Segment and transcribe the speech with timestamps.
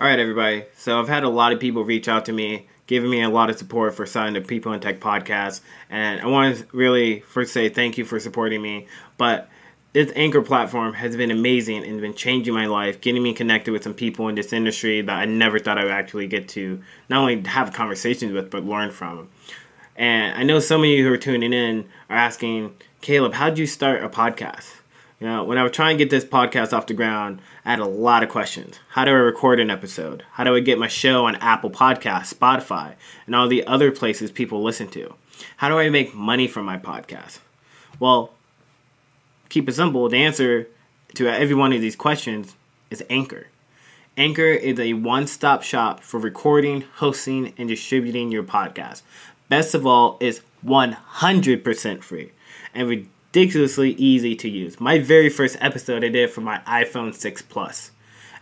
[0.00, 0.64] All right, everybody.
[0.76, 3.50] So I've had a lot of people reach out to me, giving me a lot
[3.50, 7.52] of support for signing the People in Tech podcast, and I want to really first
[7.52, 8.86] say thank you for supporting me.
[9.18, 9.50] But
[9.92, 13.82] this Anchor platform has been amazing and been changing my life, getting me connected with
[13.82, 17.20] some people in this industry that I never thought I would actually get to not
[17.20, 19.28] only have conversations with, but learn from.
[19.96, 23.58] And I know some of you who are tuning in are asking, Caleb, how did
[23.58, 24.79] you start a podcast?
[25.20, 27.78] You know, when I was trying to get this podcast off the ground, I had
[27.78, 28.80] a lot of questions.
[28.88, 30.24] How do I record an episode?
[30.32, 32.94] How do I get my show on Apple Podcasts, Spotify,
[33.26, 35.14] and all the other places people listen to?
[35.58, 37.40] How do I make money from my podcast?
[37.98, 38.32] Well,
[39.50, 40.08] keep it simple.
[40.08, 40.68] The answer
[41.16, 42.56] to every one of these questions
[42.88, 43.48] is Anchor.
[44.16, 49.02] Anchor is a one stop shop for recording, hosting, and distributing your podcast.
[49.50, 52.32] Best of all, it's 100% free
[52.74, 52.88] and
[53.32, 54.80] ridiculously easy to use.
[54.80, 57.92] My very first episode I did for my iPhone 6 Plus.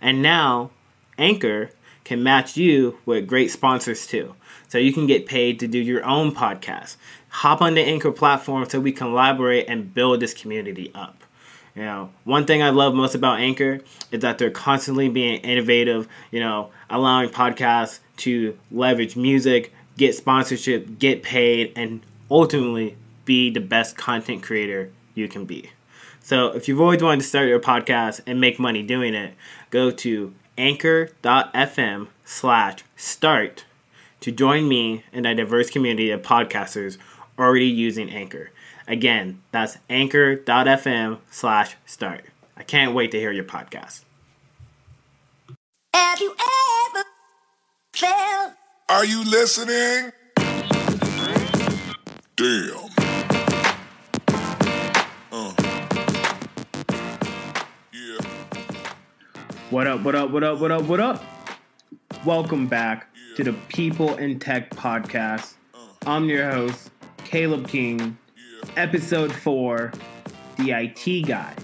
[0.00, 0.70] And now
[1.18, 1.70] Anchor
[2.04, 4.34] can match you with great sponsors too.
[4.68, 6.96] So you can get paid to do your own podcast.
[7.28, 11.22] Hop on the Anchor platform so we collaborate and build this community up.
[11.74, 16.08] You know, one thing I love most about Anchor is that they're constantly being innovative,
[16.30, 22.96] you know, allowing podcasts to leverage music, get sponsorship, get paid, and ultimately
[23.28, 25.70] be the best content creator you can be.
[26.22, 29.34] So if you've always wanted to start your podcast and make money doing it,
[29.70, 33.66] go to anchor.fm slash start
[34.20, 36.96] to join me and a diverse community of podcasters
[37.38, 38.50] already using Anchor.
[38.88, 42.24] Again, that's anchor.fm slash start.
[42.56, 44.04] I can't wait to hear your podcast.
[45.92, 47.04] Have you ever
[47.92, 48.54] felt?
[48.88, 50.12] Are you listening?
[52.36, 52.97] Damn.
[59.70, 61.22] What up, what up, what up, what up, what up?
[62.24, 65.56] Welcome back to the People in Tech podcast.
[66.06, 68.16] I'm your host, Caleb King,
[68.78, 69.92] episode 4,
[70.56, 71.54] The IT Guy.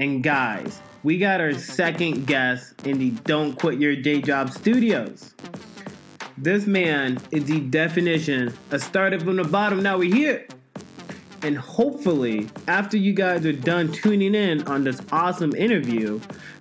[0.00, 5.32] And guys, we got our second guest in the Don't Quit Your Day Job studios.
[6.36, 10.48] This man is the definition of started from the bottom, now we're here.
[11.42, 16.18] And hopefully, after you guys are done tuning in on this awesome interview,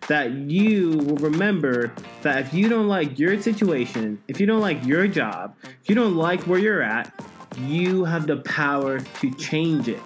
[0.08, 4.86] that you will remember that if you don't like your situation, if you don't like
[4.86, 7.12] your job, if you don't like where you're at,
[7.60, 10.02] you have the power to change it.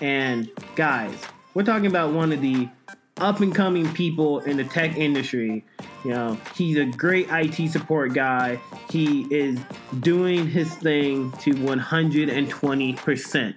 [0.00, 1.14] And guys,
[1.54, 2.68] we're talking about one of the
[3.18, 5.64] up and coming people in the tech industry.
[6.04, 8.58] You know, he's a great IT support guy.
[8.90, 9.60] He is
[10.00, 13.54] doing his thing to 120%.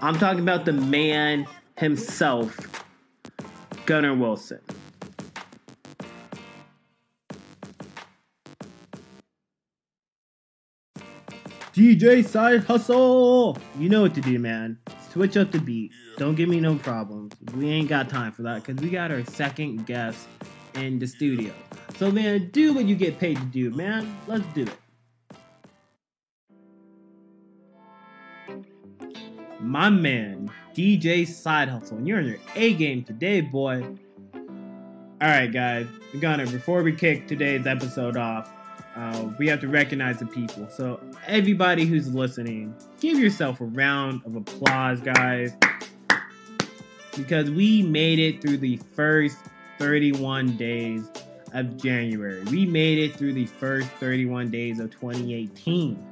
[0.00, 1.46] I'm talking about the man
[1.76, 2.84] himself,
[3.86, 4.60] Gunnar Wilson.
[11.78, 13.56] DJ Side Hustle!
[13.78, 14.76] You know what to do, man.
[15.12, 15.92] Switch up the beat.
[16.16, 17.34] Don't give me no problems.
[17.54, 20.26] We ain't got time for that because we got our second guest
[20.74, 21.52] in the studio.
[21.96, 24.18] So, man, do what you get paid to do, man.
[24.26, 24.76] Let's do it.
[29.60, 31.98] My man, DJ Side Hustle.
[31.98, 33.86] And you're in your A game today, boy.
[35.22, 35.86] Alright, guys.
[36.12, 38.52] We're gonna, before we kick today's episode off,
[38.98, 40.68] uh, we have to recognize the people.
[40.68, 45.52] So, everybody who's listening, give yourself a round of applause, guys.
[47.16, 49.38] Because we made it through the first
[49.78, 51.08] 31 days
[51.52, 52.42] of January.
[52.44, 56.04] We made it through the first 31 days of 2018.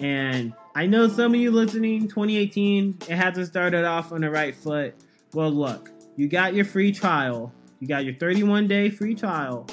[0.00, 4.54] And I know some of you listening, 2018, it hasn't started off on the right
[4.54, 4.94] foot.
[5.34, 7.52] Well, look, you got your free trial.
[7.78, 9.66] You got your 31 day free trial.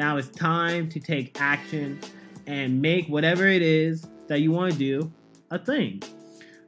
[0.00, 2.00] Now it's time to take action
[2.46, 5.12] and make whatever it is that you want to do
[5.50, 6.02] a thing.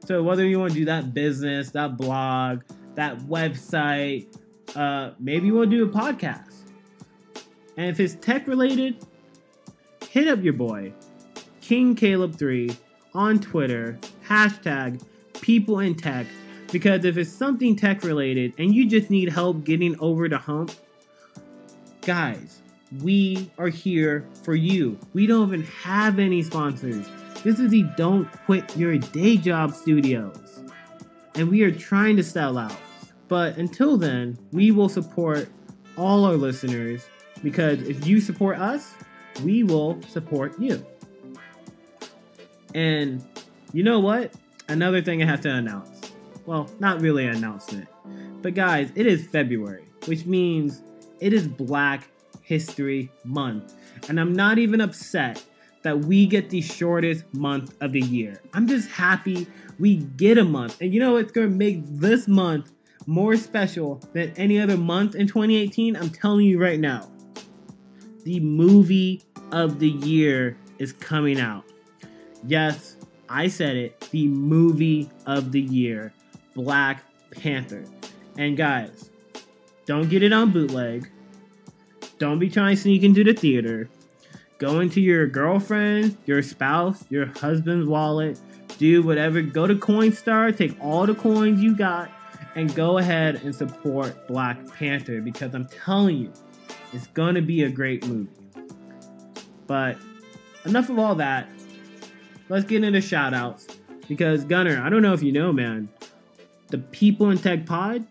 [0.05, 2.61] So whether you want to do that business, that blog,
[2.93, 4.27] that website,
[4.75, 6.57] uh, maybe you want to do a podcast.
[7.75, 9.03] And if it's tech related,
[10.11, 10.93] hit up your boy,
[11.59, 12.69] King Caleb 3
[13.15, 13.97] on Twitter,
[14.27, 15.03] hashtag
[15.41, 16.27] people in tech.
[16.71, 20.71] Because if it's something tech related and you just need help getting over the hump,
[22.01, 22.59] guys,
[23.01, 24.99] we are here for you.
[25.13, 27.07] We don't even have any sponsors.
[27.43, 30.61] This is the Don't Quit Your Day Job Studios.
[31.35, 32.75] And we are trying to sell out.
[33.27, 35.49] But until then, we will support
[35.97, 37.05] all our listeners
[37.41, 38.93] because if you support us,
[39.43, 40.85] we will support you.
[42.75, 43.23] And
[43.71, 44.33] you know what?
[44.67, 46.11] Another thing I have to announce.
[46.45, 47.87] Well, not really an announcement.
[48.41, 50.81] But guys, it is February, which means
[51.19, 52.07] it is Black
[52.43, 53.73] History Month.
[54.09, 55.43] And I'm not even upset
[55.81, 58.41] that we get the shortest month of the year.
[58.53, 59.47] I'm just happy
[59.79, 60.79] we get a month.
[60.81, 62.71] And you know it's going to make this month
[63.05, 65.95] more special than any other month in 2018?
[65.95, 67.09] I'm telling you right now.
[68.23, 71.65] The movie of the year is coming out.
[72.47, 72.95] Yes,
[73.27, 73.99] I said it.
[74.11, 76.13] The movie of the year,
[76.55, 77.83] Black Panther.
[78.37, 79.09] And guys,
[79.85, 81.09] don't get it on bootleg.
[82.23, 83.89] Don't be trying to sneak into the theater.
[84.57, 88.39] Go into your girlfriend, your spouse, your husband's wallet.
[88.77, 89.41] Do whatever.
[89.41, 92.09] Go to Coinstar, take all the coins you got,
[92.55, 96.31] and go ahead and support Black Panther because I'm telling you,
[96.93, 98.31] it's going to be a great movie.
[99.67, 99.97] But
[100.63, 101.49] enough of all that.
[102.47, 103.67] Let's get into shout outs.
[104.07, 105.89] Because, Gunnar, I don't know if you know, man,
[106.67, 108.07] the people in Tech Pod,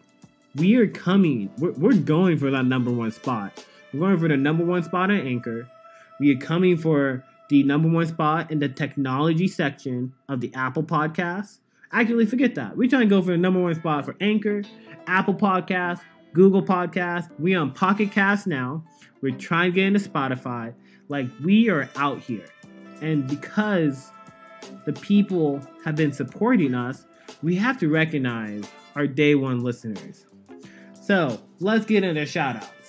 [0.54, 1.50] we are coming.
[1.56, 3.64] We're, we're going for that number one spot.
[3.92, 5.68] We're going for the number one spot on Anchor.
[6.18, 10.82] We are coming for the number one spot in the technology section of the Apple
[10.82, 11.58] Podcast.
[11.92, 12.76] Actually, forget that.
[12.76, 14.62] We're trying to go for the number one spot for Anchor,
[15.06, 16.00] Apple Podcast,
[16.32, 17.28] Google Podcast.
[17.38, 18.82] We on Pocket Cast now.
[19.20, 20.72] We're trying to get into Spotify.
[21.08, 22.46] Like we are out here.
[23.02, 24.10] And because
[24.86, 27.04] the people have been supporting us,
[27.42, 28.64] we have to recognize
[28.96, 30.24] our day one listeners.
[31.02, 32.81] So let's get into shout outs.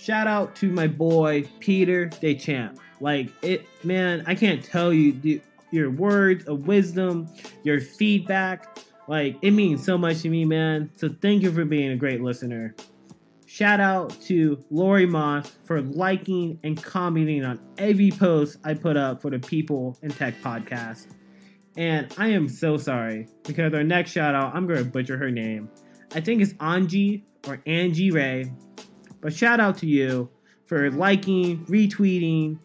[0.00, 2.80] Shout out to my boy Peter Deschamps.
[3.00, 5.42] Like it, man, I can't tell you the,
[5.72, 7.28] your words of wisdom,
[7.64, 8.78] your feedback.
[9.08, 10.90] Like it means so much to me, man.
[10.96, 12.74] So thank you for being a great listener.
[13.44, 19.20] Shout out to Lori Moss for liking and commenting on every post I put up
[19.20, 21.08] for the People in Tech podcast.
[21.76, 25.30] And I am so sorry because our next shout out, I'm going to butcher her
[25.30, 25.68] name.
[26.14, 28.50] I think it's Angie or Angie Ray.
[29.20, 30.28] But shout out to you
[30.66, 32.58] for liking, retweeting,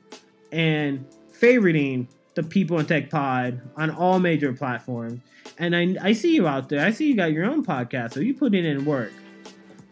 [0.51, 1.05] and
[1.39, 5.21] favoriting the People in Tech pod on all major platforms.
[5.57, 6.85] And I, I see you out there.
[6.85, 9.11] I see you got your own podcast, so you put it in work.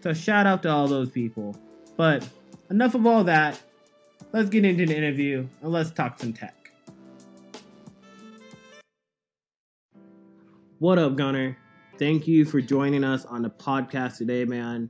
[0.02, 1.56] So shout out to all those people.
[1.96, 2.28] But
[2.70, 3.62] enough of all that.
[4.32, 6.72] Let's get into the interview and let's talk some tech.
[10.80, 11.56] What up, Gunnar?
[12.00, 14.90] Thank you for joining us on the podcast today, man.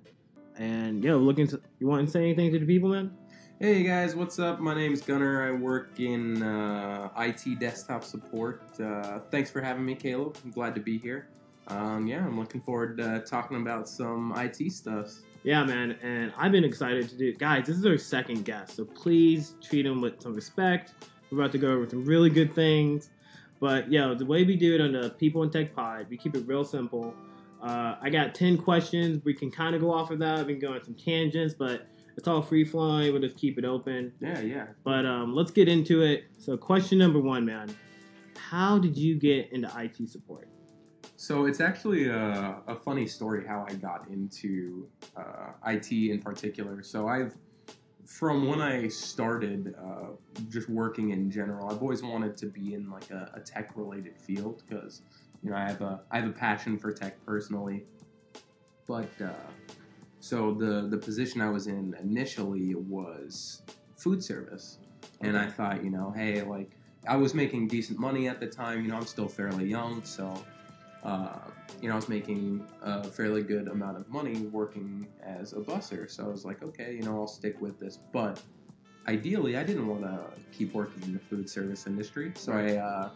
[0.58, 3.16] And yo, looking to you want to say anything to the people, man?
[3.60, 4.60] Hey guys, what's up?
[4.60, 5.48] My name's Gunnar.
[5.48, 8.62] I work in uh, IT desktop support.
[8.80, 10.38] Uh, thanks for having me, Caleb.
[10.44, 11.30] I'm glad to be here.
[11.70, 15.12] Um, yeah, I'm looking forward to talking about some IT stuff.
[15.44, 17.40] Yeah, man, and I've been excited to do it.
[17.40, 20.94] Guys, this is our second guest, so please treat him with some respect.
[21.32, 23.10] We're about to go over some really good things.
[23.60, 26.36] But, yo, the way we do it on the People in Tech Pod, we keep
[26.36, 27.14] it real simple.
[27.64, 29.24] Uh, I got 10 questions.
[29.24, 30.46] We can kind of go off of that.
[30.46, 31.88] We can go on some tangents, but
[32.18, 33.14] it's all free flowing.
[33.14, 34.12] We'll just keep it open.
[34.20, 34.66] Yeah, yeah.
[34.84, 36.26] But um, let's get into it.
[36.38, 37.74] So, question number one, man.
[38.38, 40.50] How did you get into IT support?
[41.16, 46.84] So it's actually a, a funny story how I got into uh, IT in particular.
[46.84, 47.34] So I've,
[48.06, 50.08] from when I started uh,
[50.50, 54.18] just working in general, I've always wanted to be in like a, a tech related
[54.18, 55.02] field because
[55.44, 57.86] you know I have a I have a passion for tech personally.
[58.88, 59.30] But uh,
[60.20, 63.62] so the the position I was in initially was
[63.98, 64.80] food service,
[65.22, 66.72] and I thought you know hey like
[67.08, 68.82] I was making decent money at the time.
[68.82, 70.34] You know I'm still fairly young, so
[71.04, 71.40] uh,
[71.82, 76.10] you know, I was making a fairly good amount of money working as a busser.
[76.10, 78.00] So I was like, okay, you know, I'll stick with this.
[78.14, 78.42] But
[79.08, 80.20] ideally, I didn't want to
[80.52, 82.32] keep working in the food service industry.
[82.36, 83.10] So I, uh,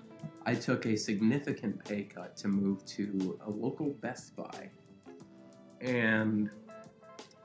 [0.45, 4.69] I took a significant pay cut to move to a local Best Buy.
[5.81, 6.49] And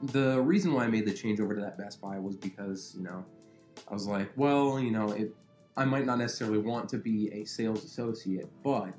[0.01, 3.03] the reason why I made the change over to that Best Buy was because, you
[3.03, 3.23] know,
[3.89, 5.33] I was like, well, you know, it,
[5.77, 8.93] I might not necessarily want to be a sales associate, but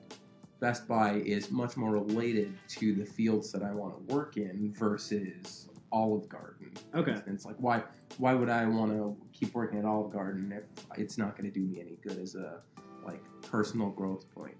[0.60, 4.72] Best Buy is much more related to the fields that I want to work in
[4.76, 6.72] versus Olive Garden.
[6.94, 7.16] Okay.
[7.26, 7.82] it's like why
[8.18, 11.54] why would I want to keep working at Olive Garden if it's not going to
[11.56, 12.60] do me any good as a
[13.06, 14.56] like personal growth point?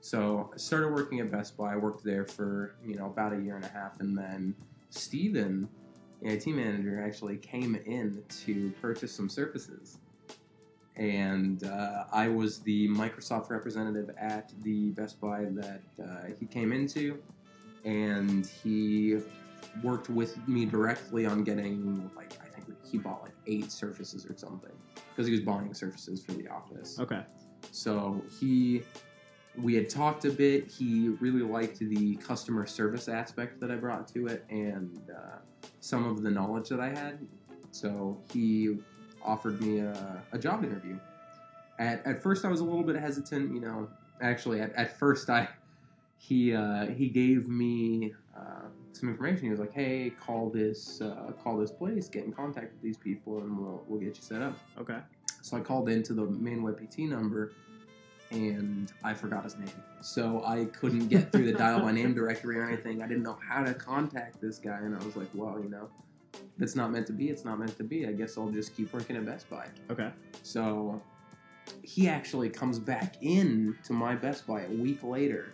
[0.00, 1.74] So I started working at Best Buy.
[1.74, 4.54] I worked there for you know about a year and a half, and then
[4.88, 5.68] Steven,
[6.22, 9.98] the team manager, actually came in to purchase some services
[10.96, 16.72] and uh, I was the Microsoft representative at the Best Buy that uh, he came
[16.72, 17.18] into,
[17.84, 19.18] and he
[19.82, 24.36] worked with me directly on getting like I think he bought like eight surfaces or
[24.36, 24.72] something
[25.10, 26.98] because he was buying surfaces for the office.
[26.98, 27.22] Okay.
[27.72, 28.82] So he,
[29.56, 30.70] we had talked a bit.
[30.70, 35.38] He really liked the customer service aspect that I brought to it, and uh,
[35.80, 37.18] some of the knowledge that I had.
[37.70, 38.78] So he
[39.22, 40.98] offered me a, a job interview.
[41.78, 43.54] At, at first, I was a little bit hesitant.
[43.54, 43.88] You know,
[44.20, 45.48] actually, at, at first, I
[46.18, 49.44] he uh, he gave me uh, some information.
[49.44, 52.96] He was like, "Hey, call this uh, call this place, get in contact with these
[52.96, 54.98] people, and we'll we'll get you set up." Okay.
[55.42, 57.52] So I called into the main WebPT number,
[58.30, 59.70] and I forgot his name.
[60.00, 63.02] So I couldn't get through the dial by name directory or anything.
[63.02, 65.88] I didn't know how to contact this guy, and I was like, "Well, you know,
[66.34, 67.28] if it's not meant to be.
[67.28, 68.06] It's not meant to be.
[68.06, 70.10] I guess I'll just keep working at Best Buy." Okay.
[70.42, 71.00] So
[71.82, 75.52] he actually comes back in to my Best Buy a week later.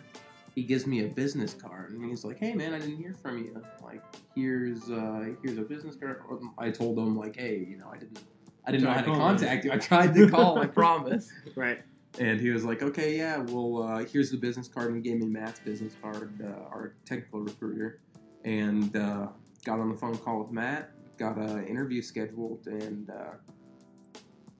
[0.57, 3.37] He gives me a business card and he's like, "Hey man, I didn't hear from
[3.37, 3.61] you.
[3.83, 4.01] Like,
[4.33, 7.99] here's uh, here's a business card." Or I told him like, "Hey, you know, I
[7.99, 8.23] didn't
[8.65, 9.71] I didn't know how to contact you.
[9.71, 11.83] I tried to call, I promise." Right.
[12.17, 15.19] And he was like, "Okay, yeah, well, uh, here's the business card." And he gave
[15.19, 17.99] me Matt's business card, uh, our technical recruiter,
[18.43, 19.27] and uh,
[19.63, 20.89] got on the phone call with Matt.
[21.19, 23.35] Got an interview scheduled, and uh,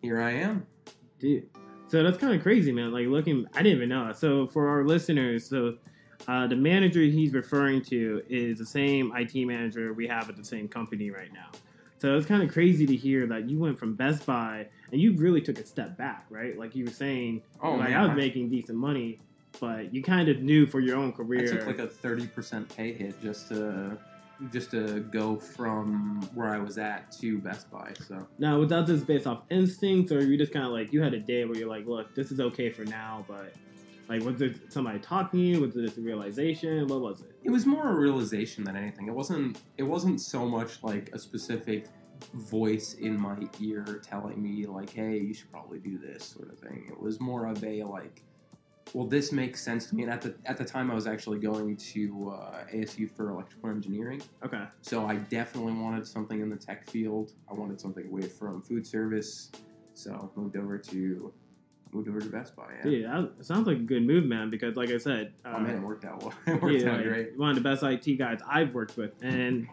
[0.04, 0.68] here I am.
[1.18, 1.50] Dude.
[1.88, 2.92] So that's kind of crazy, man.
[2.92, 4.12] Like looking, I didn't even know.
[4.14, 5.76] So for our listeners, so
[6.28, 10.44] uh, the manager he's referring to is the same IT manager we have at the
[10.44, 11.48] same company right now.
[12.00, 15.14] So it's kind of crazy to hear that you went from Best Buy and you
[15.16, 16.58] really took a step back, right?
[16.58, 19.20] Like you were saying, Oh, like man, I was making decent money,
[19.60, 21.48] but you kind of knew for your own I career.
[21.48, 23.98] took like a thirty percent pay hit just to
[24.52, 27.94] just to go from where I was at to Best Buy.
[28.08, 31.02] So now, was that just based off instincts, or you just kind of like you
[31.02, 33.54] had a day where you're like, look, this is okay for now, but
[34.08, 35.62] like, was it somebody talking to you?
[35.62, 36.88] Was it just a realization?
[36.88, 37.38] What was it?
[37.48, 39.08] it was more a realization than anything.
[39.08, 41.88] It wasn't it wasn't so much like a specific
[42.34, 46.60] voice in my ear telling me like, "Hey, you should probably do this" sort of
[46.60, 46.86] thing.
[46.90, 48.24] It was more of a like,
[48.94, 51.40] "Well, this makes sense to me." And at the at the time, I was actually
[51.40, 54.64] going to uh, ASU for electrical engineering, Okay.
[54.82, 57.34] so I definitely wanted something in the tech field.
[57.50, 59.52] I wanted something away from food service,
[59.94, 61.34] so moved over to
[61.94, 62.66] moved over to Best Buy.
[62.78, 62.84] Yeah.
[62.84, 64.50] Dude, that sounds like a good move, man.
[64.50, 66.34] Because, like I said, uh, Oh man, it worked out well.
[66.48, 67.38] It worked yeah, out great.
[67.38, 69.14] one of the best IT guys I've worked with.
[69.22, 69.68] And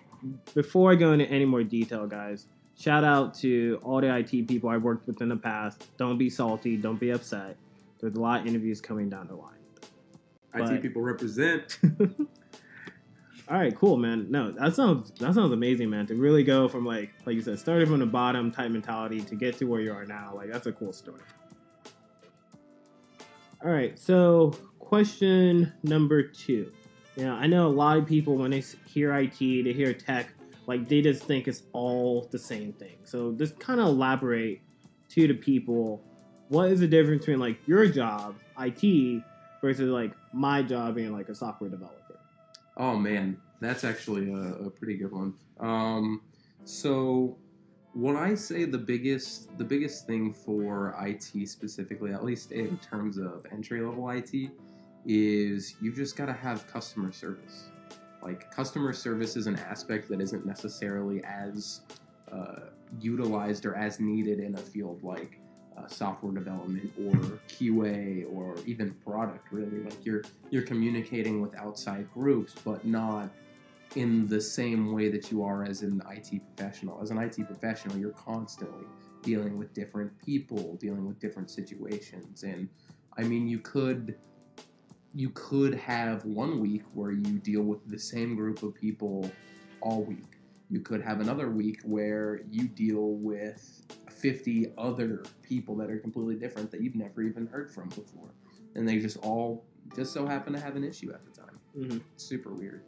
[0.54, 2.47] before I go into any more detail, guys,
[2.78, 5.87] shout out to all the IT people I've worked with in the past.
[5.97, 6.76] Don't be salty.
[6.76, 7.56] Don't be upset.
[8.01, 9.55] There's a lot of interviews coming down the line.
[10.55, 11.79] IT but- people represent.
[13.47, 14.31] All right, cool, man.
[14.31, 16.07] No, that sounds that sounds amazing, man.
[16.07, 19.35] To really go from like like you said, starting from the bottom type mentality to
[19.35, 21.21] get to where you are now, like that's a cool story.
[23.63, 26.73] All right, so question number two.
[27.17, 30.33] You know, I know a lot of people when they hear IT, they hear tech,
[30.67, 32.97] like they just think it's all the same thing.
[33.05, 34.63] So just kind of elaborate
[35.11, 36.03] to the people
[36.49, 39.23] what is the difference between like your job, IT,
[39.61, 42.19] versus like my job being like a software developer.
[42.77, 45.35] Oh man, that's actually a, a pretty good one.
[45.59, 46.21] Um,
[46.65, 47.39] so
[47.95, 53.17] when I say the biggest the biggest thing for IT specifically, at least in terms
[53.17, 54.51] of entry level IT,
[55.07, 57.71] is you just gotta have customer service.
[58.23, 61.83] Like customer service is an aspect that isn't necessarily as
[62.31, 62.71] uh,
[63.01, 65.39] utilized or as needed in a field like
[65.76, 69.52] uh, software development or QA or even product.
[69.52, 73.31] Really, like you're you're communicating with outside groups, but not
[73.97, 77.00] in the same way that you are as an IT professional.
[77.00, 78.87] As an IT professional, you're constantly
[79.23, 82.69] dealing with different people, dealing with different situations, and
[83.16, 84.16] I mean, you could
[85.14, 89.31] you could have one week where you deal with the same group of people
[89.81, 90.38] all week.
[90.71, 93.87] You could have another week where you deal with
[94.25, 98.31] 50 other people that are completely different that you've never even heard from before.
[98.75, 101.61] And they just all just so happen to have an issue at the time.
[101.78, 101.99] Mm-hmm.
[102.16, 102.85] Super weird.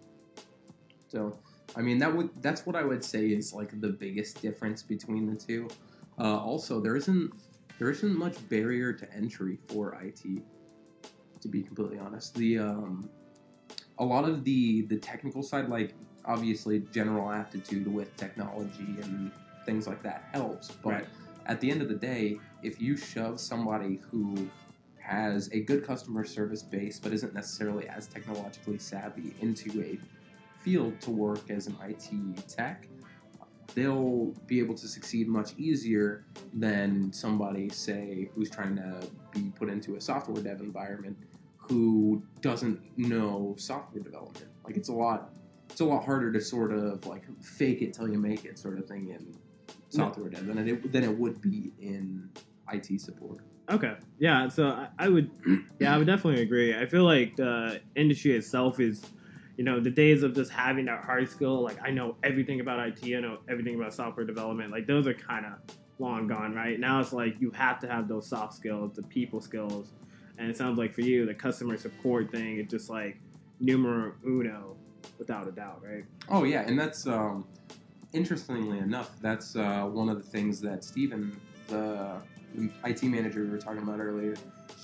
[1.09, 1.39] So,
[1.77, 5.27] I mean, that would that's what I would say is like the biggest difference between
[5.27, 5.69] the two.
[6.19, 7.31] Uh, also, there isn't
[7.79, 10.43] there isn't much barrier to entry for IT.
[11.43, 13.11] To be completely honest, the um,
[13.99, 15.93] a lot of the the technical side, like
[16.25, 19.31] obviously general aptitude with technology and
[19.67, 21.07] things like that helps, but Right.
[21.49, 24.49] At the end of the day, if you shove somebody who
[24.99, 29.99] has a good customer service base but isn't necessarily as technologically savvy into a
[30.61, 32.89] field to work as an IT tech,
[33.75, 36.25] they'll be able to succeed much easier
[36.55, 41.17] than somebody, say, who's trying to be put into a software dev environment
[41.57, 44.49] who doesn't know software development.
[44.65, 45.31] Like it's a lot
[45.71, 48.79] it's a lot harder to sort of like fake it till you make it sort
[48.79, 49.37] of thing in
[49.97, 52.29] software dev than it than it would be in
[52.73, 53.41] IT support.
[53.69, 53.95] Okay.
[54.19, 54.49] Yeah.
[54.49, 55.31] So I, I would,
[55.81, 56.77] yeah, I would definitely agree.
[56.77, 59.05] I feel like the industry itself is
[59.57, 62.87] you know, the days of just having that hard skill, like I know everything about
[62.87, 65.53] IT, I know everything about software development, like those are kind of
[65.99, 66.79] long gone, right?
[66.79, 69.93] Now it's like you have to have those soft skills, the people skills,
[70.39, 73.19] and it sounds like for you, the customer support thing is just like
[73.59, 74.77] numero uno,
[75.19, 76.05] without a doubt, right?
[76.29, 77.47] Oh yeah, and that's um,
[78.13, 82.21] interestingly enough, that's uh, one of the things that Steven, the
[82.85, 84.35] IT manager we were talking about earlier,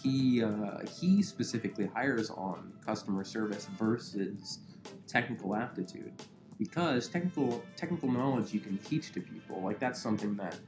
[0.03, 4.61] he uh, he specifically hires on customer service versus
[5.07, 6.13] technical aptitude
[6.59, 9.63] because technical technical knowledge you can teach to people.
[9.63, 10.59] Like that's something that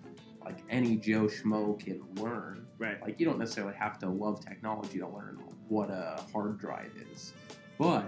[0.45, 2.67] like any Joe Schmo can learn.
[2.79, 3.01] Right.
[3.03, 7.33] Like you don't necessarily have to love technology to learn what a hard drive is,
[7.79, 8.05] but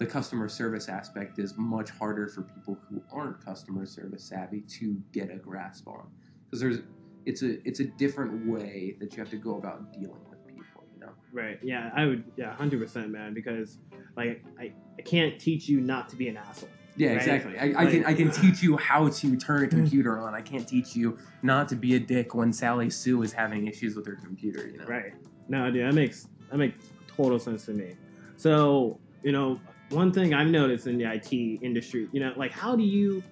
[0.00, 4.96] the customer service aspect is much harder for people who aren't customer service savvy to
[5.12, 6.08] get a grasp on
[6.46, 6.78] because there's
[7.26, 10.84] it's a it's a different way that you have to go about dealing with people.
[10.94, 11.12] You know.
[11.32, 11.58] Right.
[11.62, 12.24] Yeah, I would.
[12.38, 13.34] Yeah, hundred percent, man.
[13.34, 13.76] Because
[14.16, 16.70] like I, I can't teach you not to be an asshole.
[16.96, 17.16] Yeah, Right.
[17.18, 17.58] exactly.
[17.58, 20.34] I, I can I can teach you how to turn a computer on.
[20.34, 23.96] I can't teach you not to be a dick when Sally Sue is having issues
[23.96, 24.66] with her computer.
[24.66, 24.86] You know.
[24.86, 25.12] Right.
[25.48, 27.96] No, dude, that makes that makes total sense to me.
[28.38, 31.32] So, you know, one thing I've noticed in the IT
[31.62, 33.22] industry, you know, like how do you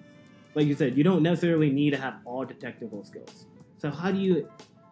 [0.55, 3.45] like you said, you don't necessarily need to have all the technical skills.
[3.77, 4.49] So how do you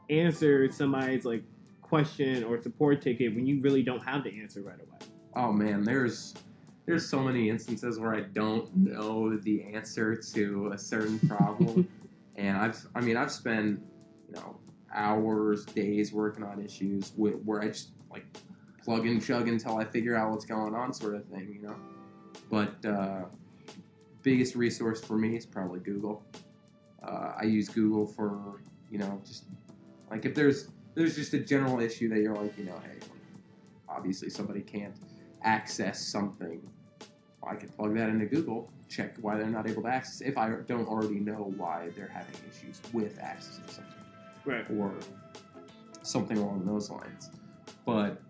[0.10, 1.44] answer somebody's like
[1.82, 5.12] question or support ticket when you really don't have the answer right away?
[5.36, 6.34] Oh man, there's
[6.86, 11.88] there's so many instances where I don't know the answer to a certain problem,
[12.36, 13.80] and I've I mean I've spent
[14.28, 14.58] you know
[14.94, 18.26] hours, days working on issues where, where I just like
[18.88, 21.76] plug and chug until I figure out what's going on, sort of thing, you know.
[22.50, 23.26] But uh,
[24.24, 26.24] biggest resource for me is probably Google.
[27.04, 29.44] Uh, I use Google for you know just
[30.10, 32.98] like if there's there's just a general issue that you're like you know hey
[33.90, 34.96] obviously somebody can't
[35.44, 36.62] access something
[37.46, 40.50] I can plug that into Google check why they're not able to access if I
[40.66, 43.94] don't already know why they're having issues with accessing something
[44.46, 44.66] Right.
[44.72, 44.94] or
[46.04, 47.30] something along those lines.
[47.86, 48.22] But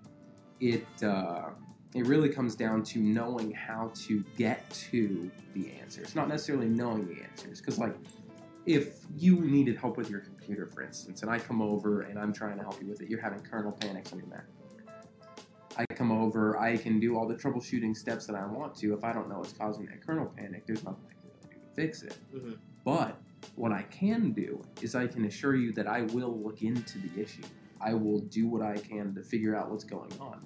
[0.60, 1.50] it uh,
[1.93, 7.08] it really comes down to knowing how to get to the answers, not necessarily knowing
[7.08, 7.60] the answers.
[7.60, 7.96] Because like,
[8.65, 12.34] if you needed help with your computer, for instance, and I come over and I'm
[12.34, 14.46] trying to help you with it, you're having kernel panics on your Mac.
[15.78, 18.93] I come over, I can do all the troubleshooting steps that I want to.
[18.93, 21.60] If I don't know what's causing that kernel panic, there's nothing I can really do
[21.60, 22.17] to fix it.
[22.34, 22.58] Mhm.
[22.84, 23.22] But
[23.56, 27.22] what I can do is I can assure you that I will look into the
[27.22, 27.43] issue.
[27.82, 30.46] I will do what I can to figure out what's going on,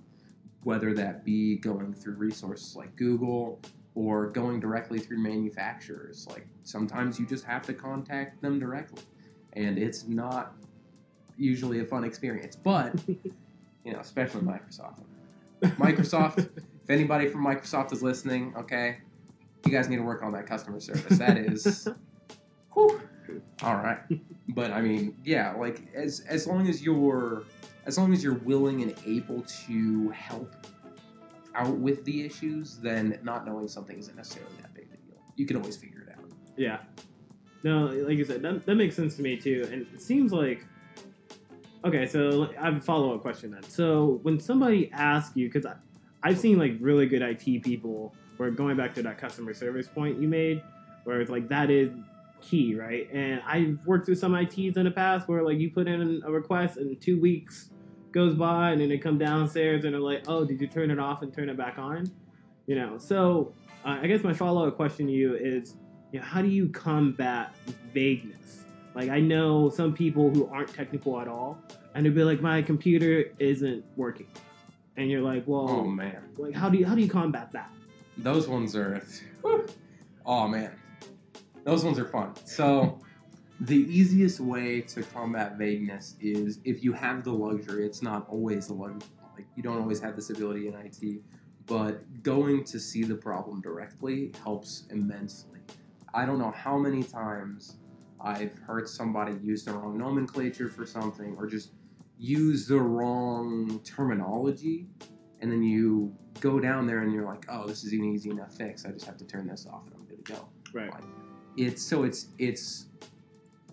[0.63, 3.59] whether that be going through resources like Google
[3.95, 6.27] or going directly through manufacturers.
[6.29, 9.03] Like sometimes you just have to contact them directly,
[9.53, 10.53] and it's not
[11.37, 12.55] usually a fun experience.
[12.55, 15.03] But you know, especially Microsoft.
[15.61, 18.97] Microsoft, if anybody from Microsoft is listening, okay,
[19.65, 21.17] you guys need to work on that customer service.
[21.17, 21.87] That is,
[22.73, 23.01] whew,
[23.63, 23.99] all right.
[24.49, 27.43] But I mean, yeah, like as as long as you're
[27.85, 30.53] as long as you're willing and able to help
[31.55, 35.21] out with the issues, then not knowing something isn't necessarily that big of a deal.
[35.35, 36.25] You can always figure it out.
[36.57, 36.79] Yeah.
[37.63, 39.67] No, like you said, that, that makes sense to me too.
[39.71, 40.65] And it seems like,
[41.85, 43.63] okay, so I have a follow up question then.
[43.63, 45.71] So when somebody asks you, because
[46.23, 50.19] I've seen like really good IT people, where going back to that customer service point
[50.19, 50.63] you made,
[51.03, 51.91] where it's like that is
[52.41, 53.07] key, right?
[53.13, 56.31] And I've worked with some ITs in the past where like you put in a
[56.31, 57.69] request and two weeks
[58.11, 60.99] goes by and then they come downstairs and they're like, oh, did you turn it
[60.99, 62.11] off and turn it back on?
[62.67, 63.53] You know, so
[63.85, 65.75] uh, I guess my follow up question to you is,
[66.11, 67.55] you know, how do you combat
[67.93, 68.65] vagueness?
[68.93, 71.57] Like I know some people who aren't technical at all,
[71.95, 74.27] and they'll be like, "My computer isn't working,"
[74.97, 77.71] and you're like, "Well, Oh man, like how do you how do you combat that?"
[78.17, 79.01] those ones are.
[80.23, 80.71] Oh man,
[81.63, 82.35] those ones are fun.
[82.45, 82.99] So.
[83.63, 87.85] The easiest way to combat vagueness is if you have the luxury.
[87.85, 89.07] It's not always the luxury.
[89.35, 91.21] Like you don't always have this ability in IT,
[91.67, 95.59] but going to see the problem directly helps immensely.
[96.13, 97.77] I don't know how many times
[98.19, 101.71] I've heard somebody use the wrong nomenclature for something or just
[102.17, 104.87] use the wrong terminology,
[105.39, 108.53] and then you go down there and you're like, oh, this is an easy enough
[108.53, 108.85] fix.
[108.85, 110.91] I just have to turn this off and I'm good to go Right.
[111.57, 112.85] It's so it's it's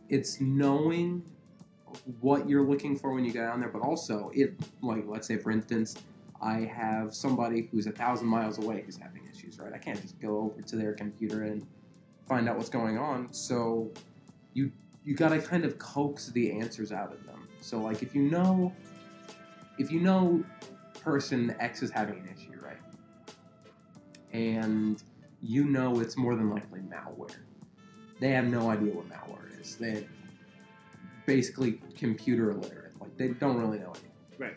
[0.08, 1.22] it's knowing
[2.20, 5.36] what you're looking for when you go down there but also it like let's say
[5.36, 5.96] for instance
[6.42, 9.72] i have somebody who's a thousand miles away who's having issues right?
[9.72, 11.66] I can't just go over to their computer and
[12.26, 13.32] find out what's going on.
[13.32, 13.90] So
[14.54, 14.70] you
[15.04, 17.48] you got to kind of coax the answers out of them.
[17.60, 18.72] So like if you know
[19.78, 20.44] if you know
[21.00, 22.76] person x is having an issue right?
[24.32, 25.02] And
[25.40, 27.36] you know it's more than likely malware.
[28.20, 29.76] They have no idea what malware is.
[29.76, 30.06] They
[31.26, 32.92] basically computer illiterate.
[33.00, 34.10] Like they don't really know anything.
[34.38, 34.56] Right.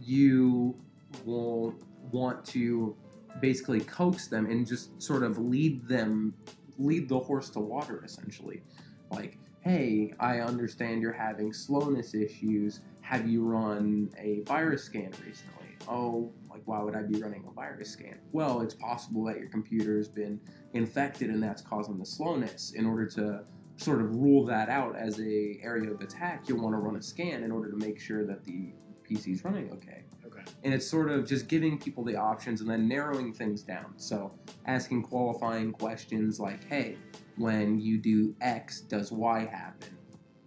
[0.00, 0.76] You
[1.24, 1.74] will
[2.12, 2.96] want to
[3.40, 6.34] basically coax them and just sort of lead them,
[6.78, 8.62] lead the horse to water, essentially.
[9.10, 12.80] Like, hey, I understand you're having slowness issues.
[13.00, 15.76] Have you run a virus scan recently?
[15.88, 18.18] Oh, like why would I be running a virus scan?
[18.32, 20.40] Well, it's possible that your computer has been
[20.74, 22.72] infected and that's causing the slowness.
[22.72, 23.44] In order to
[23.76, 27.02] sort of rule that out as a area of attack, you'll want to run a
[27.02, 28.72] scan in order to make sure that the
[29.08, 30.04] PC is running okay.
[30.26, 30.42] Okay.
[30.62, 33.94] And it's sort of just giving people the options and then narrowing things down.
[33.96, 34.32] So
[34.66, 36.96] asking qualifying questions like, hey,
[37.36, 39.96] when you do X, does Y happen?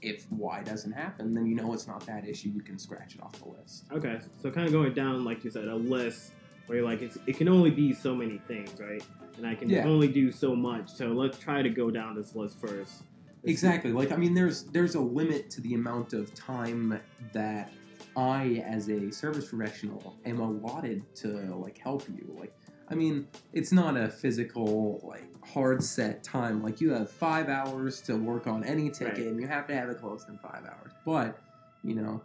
[0.04, 2.50] If Y doesn't happen, then you know it's not that issue.
[2.50, 3.86] You can scratch it off the list.
[3.92, 4.20] Okay.
[4.42, 6.34] So kind of going down, like you said, a list
[6.68, 9.04] where you're like, it's, it can only be so many things, right?
[9.38, 9.88] And I can Yeah.
[9.88, 10.90] only do so much.
[10.90, 13.04] So let's try to go down this list first.
[13.46, 13.92] Exactly.
[13.92, 17.00] Like I mean, there's there's a limit to the amount of time
[17.34, 17.72] that
[18.16, 22.36] I, as a service professional, am allotted to like help you.
[22.40, 22.54] Like,
[22.90, 26.62] I mean, it's not a physical like hard set time.
[26.62, 29.28] Like you have five hours to work on any ticket, Right.
[29.28, 30.92] and you have to have it closed in five hours.
[31.06, 31.40] But
[31.84, 32.22] you know,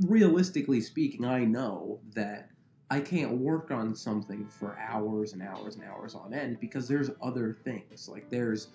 [0.00, 2.50] realistically speaking, I know that.
[2.88, 7.10] I can't work on something for hours and hours and hours on end because there's
[7.20, 8.08] other things.
[8.08, 8.68] Like there's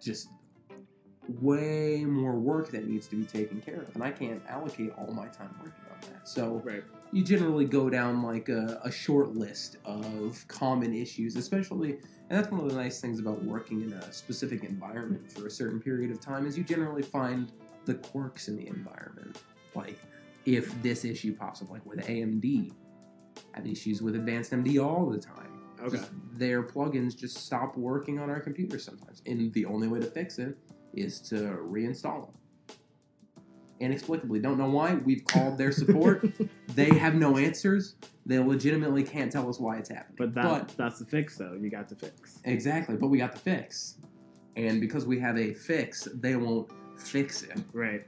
[0.00, 0.28] just
[1.28, 5.12] way more work that needs to be taken care of, and I can't allocate all
[5.12, 6.28] my time working on that.
[6.28, 6.84] So Right.
[7.14, 12.50] You generally go down like a, a short list of common issues, especially, and that's
[12.50, 16.10] one of the nice things about working in a specific environment for a certain period
[16.10, 17.52] of time is you generally find
[17.84, 19.40] the quirks in the environment.
[19.76, 19.96] Like
[20.44, 22.72] if this issue pops up, like with AMD,
[23.54, 25.60] I have issues with Advanced MD all the time.
[25.84, 25.98] Okay.
[25.98, 30.06] Just their plugins just stop working on our computers sometimes, and the only way to
[30.06, 30.58] fix it
[30.92, 32.34] is to reinstall them.
[33.80, 34.94] Inexplicably, don't know why.
[34.94, 36.24] We've called their support.
[36.74, 37.96] they have no answers.
[38.24, 40.16] They legitimately can't tell us why it's happening.
[40.16, 41.52] But that that's the fix, though.
[41.60, 42.38] You got the fix.
[42.44, 43.96] exactly, but we got the fix,
[44.56, 47.58] and because we have a fix, they won't fix it.
[47.72, 48.06] Right.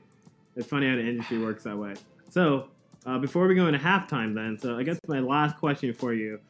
[0.55, 1.95] It's funny how the industry works that way.
[2.31, 2.69] So,
[3.05, 6.41] uh, before we go into halftime, then, so I guess my last question for you,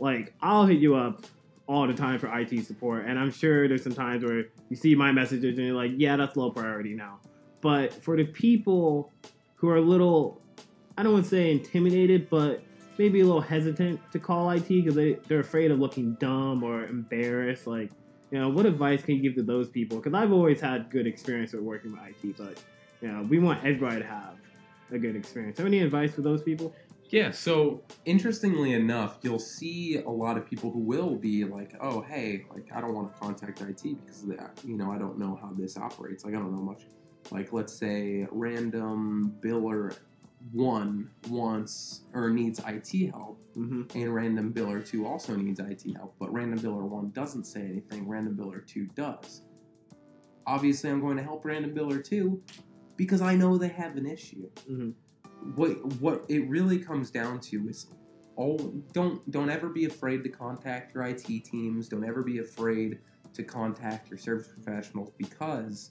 [0.00, 1.24] like, I'll hit you up
[1.66, 4.94] all the time for IT support, and I'm sure there's some times where you see
[4.94, 7.20] my messages and you're like, yeah, that's low priority now.
[7.64, 9.10] But for the people
[9.54, 10.42] who are a little,
[10.98, 12.62] I don't want to say intimidated, but
[12.98, 16.84] maybe a little hesitant to call IT because they, they're afraid of looking dumb or
[16.84, 17.90] embarrassed, like,
[18.30, 19.96] you know, what advice can you give to those people?
[19.96, 22.62] Because I've always had good experience with working with IT, but
[23.00, 24.36] you know, we want everybody to have
[24.92, 25.56] a good experience.
[25.56, 26.74] Have any advice for those people?
[27.08, 32.02] Yeah, so interestingly enough, you'll see a lot of people who will be like, "Oh,
[32.02, 35.18] hey, like I don't want to contact IT because of that, you know, I don't
[35.18, 36.26] know how this operates.
[36.26, 36.82] Like I don't know much."
[37.30, 39.96] Like let's say random biller
[40.52, 43.96] 1 wants or needs IT help Mm-hmm.
[43.96, 48.08] and random biller 2 also needs IT help, but random biller 1 doesn't say anything,
[48.08, 49.42] random biller 2 does.
[50.46, 52.42] Obviously, I'm going to help random biller 2
[52.96, 54.90] because I know they have an issue Mm-hmm.
[55.54, 57.86] what what it really comes down to is
[58.36, 58.58] all
[58.92, 61.88] don't don't ever be afraid to contact your IT teams.
[61.88, 62.98] Don't ever be afraid
[63.34, 65.90] to contact your service professionals because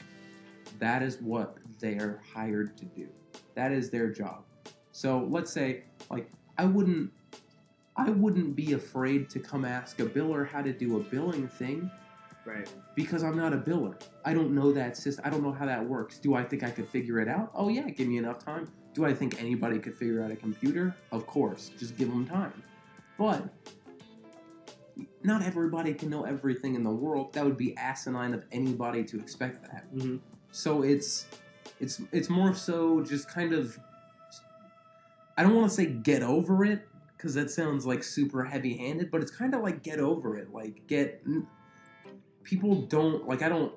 [0.79, 3.07] that is what they're hired to do.
[3.55, 4.43] That is their job.
[4.91, 7.11] So let's say like I wouldn't
[7.95, 11.89] I wouldn't be afraid to come ask a biller how to do a billing thing
[12.45, 12.69] Right.
[12.93, 13.95] because I'm not a biller.
[14.25, 15.23] I don't know that system.
[15.25, 16.17] I don't know how that works.
[16.17, 17.51] Do I think I could figure it out?
[17.55, 18.69] Oh yeah, give me enough time.
[18.93, 20.95] Do I think anybody could figure out a computer?
[21.11, 22.61] Of course, just give them time.
[23.17, 23.47] But
[25.23, 27.33] not everybody can know everything in the world.
[27.33, 29.85] That would be asinine of anybody to expect that.
[29.95, 30.17] Mm-hmm.
[30.53, 31.25] So it's
[31.79, 33.77] it's it's more so just kind of
[35.35, 36.87] I don't want to say get over it
[37.17, 40.53] because that sounds like super heavy-handed, but it's kind of like get over it.
[40.53, 41.23] Like get
[42.43, 43.73] people don't like I don't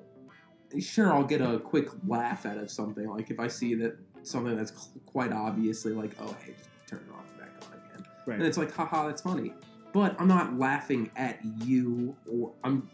[0.79, 4.55] sure I'll get a quick laugh out of something like if I see that something
[4.55, 8.37] that's quite obviously like oh hey just turn it off and back on again Right.
[8.37, 9.53] and it's like haha that's funny
[9.97, 12.87] but I'm not laughing at you or I'm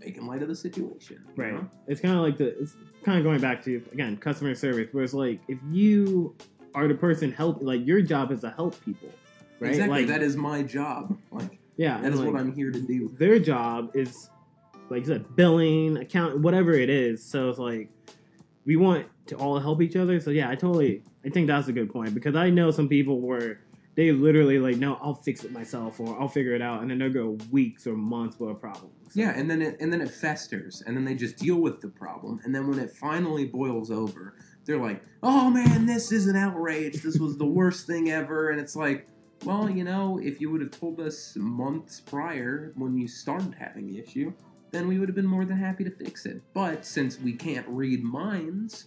[0.00, 1.52] making light of the situation Right.
[1.54, 1.68] know?
[1.86, 2.58] It's kind of like the.
[2.60, 2.74] It's
[3.04, 6.34] kind of going back to again customer service, where it's like if you
[6.74, 9.08] are the person help, like your job is to help people,
[9.60, 9.70] right?
[9.70, 9.98] Exactly.
[10.00, 11.16] Like that is my job.
[11.30, 13.08] Like yeah, That is like, what I'm here to do.
[13.18, 14.28] their job is
[14.90, 17.88] like you said billing account whatever it is so it's like
[18.66, 21.72] we want to all help each other so yeah i totally i think that's a
[21.72, 23.60] good point because i know some people where
[23.94, 26.98] they literally like, no, I'll fix it myself or I'll figure it out, and then
[26.98, 28.90] they'll go weeks or months with a problem.
[29.10, 31.80] So- Yeah, and then it and then it festers, and then they just deal with
[31.80, 36.26] the problem, and then when it finally boils over, they're like, "Oh man, this is
[36.28, 37.02] an outrage.
[37.02, 39.08] This was the worst thing ever." And it's like,
[39.44, 43.86] well, you know, if you would have told us months prior when you started having
[43.88, 44.32] the issue,
[44.70, 46.40] then we would have been more than happy to fix it.
[46.54, 48.86] But since we can't read minds,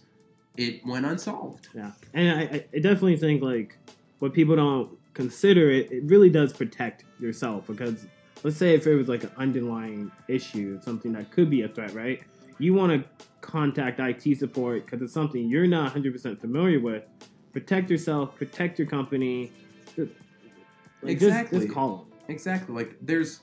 [0.56, 1.68] it went unsolved.
[1.74, 3.78] Yeah, and I, I I definitely think like
[4.18, 8.06] what people don't consider it, it really does protect yourself because
[8.42, 11.92] let's say if it was like an underlying issue, something that could be a threat,
[11.94, 12.22] right?
[12.58, 17.04] You want to contact IT support because it's something you're not 100% familiar with.
[17.52, 19.52] Protect yourself, protect your company.
[19.94, 20.12] Just-
[21.02, 21.60] like, just- Exactly.
[21.60, 22.06] Just, call them.
[22.28, 22.74] Exactly.
[22.74, 23.40] Like there's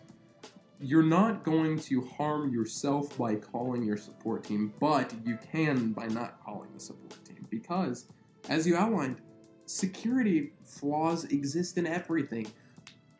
[0.79, 6.07] you're not going to harm yourself by calling your support team, but you can by
[6.07, 8.07] not calling the support team because
[8.49, 9.21] as you outlined,
[9.65, 12.47] security flaws exist in everything.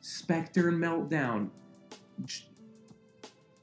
[0.01, 1.49] Spectre and Meltdown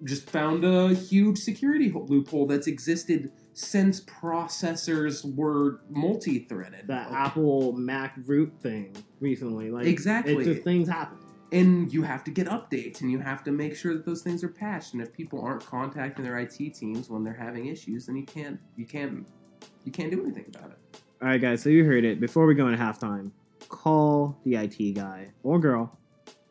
[0.02, 6.86] just found a huge security loophole that's existed since processors were multi-threaded.
[6.86, 10.36] The Apple Mac root thing recently, like Exactly.
[10.36, 11.18] it just things happen.
[11.52, 14.42] and you have to get updates and you have to make sure that those things
[14.42, 18.14] are patched and if people aren't contacting their IT teams when they're having issues then
[18.16, 19.26] you can't you can't
[19.84, 21.00] you can't do anything about it.
[21.22, 21.62] All right, guys.
[21.62, 22.18] So you heard it.
[22.18, 23.30] Before we go into halftime,
[23.68, 25.98] call the IT guy or girl.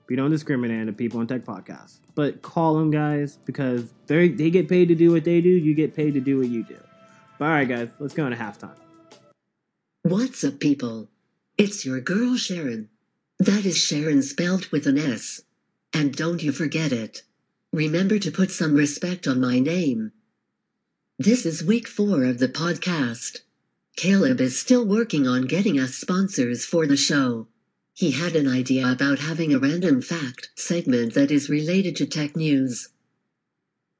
[0.07, 4.49] We don't discriminate the people on Tech podcasts, but call them, guys, because they they
[4.51, 5.49] get paid to do what they do.
[5.49, 6.77] You get paid to do what you do.
[7.39, 7.89] But all right, guys.
[7.99, 8.75] Let's go into halftime.
[10.03, 11.09] What's up, people?
[11.57, 12.89] It's your girl Sharon.
[13.39, 15.41] That is Sharon spelled with an S.
[15.93, 17.23] And don't you forget it.
[17.73, 20.11] Remember to put some respect on my name.
[21.17, 23.39] This is week four of the podcast.
[23.99, 27.47] Caleb is still working on getting us sponsors for the show.
[27.93, 32.33] He had an idea about having a random fact segment that is related to tech
[32.33, 32.87] news.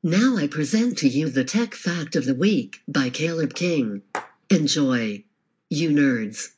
[0.01, 4.03] Now I present to you the Tech Fact of the Week by Caleb King.
[4.49, 5.25] Enjoy.
[5.69, 6.53] You nerds.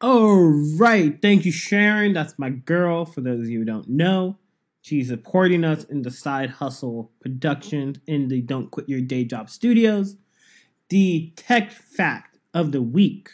[0.00, 0.48] All
[0.80, 1.22] right.
[1.22, 2.12] Thank you, Sharon.
[2.12, 3.04] That's my girl.
[3.04, 4.36] For those of you who don't know,
[4.80, 9.48] she's supporting us in the side hustle productions in the Don't Quit Your Day Job
[9.48, 10.16] studios.
[10.90, 13.30] The tech fact of the week